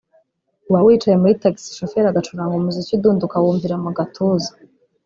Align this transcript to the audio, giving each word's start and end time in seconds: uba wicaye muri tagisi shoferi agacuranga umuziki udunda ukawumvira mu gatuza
uba 0.69 0.79
wicaye 0.85 1.15
muri 1.21 1.39
tagisi 1.43 1.77
shoferi 1.79 2.07
agacuranga 2.09 2.55
umuziki 2.57 2.91
udunda 2.93 3.21
ukawumvira 3.25 3.75
mu 3.83 3.89
gatuza 3.97 4.51